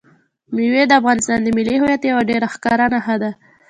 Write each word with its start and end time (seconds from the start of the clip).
مېوې 0.55 0.83
د 0.87 0.91
افغانستان 0.99 1.39
د 1.43 1.47
ملي 1.57 1.75
هویت 1.81 2.01
یوه 2.11 2.23
ډېره 2.29 2.47
ښکاره 2.53 2.85
نښه 2.93 3.15
ده. 3.21 3.31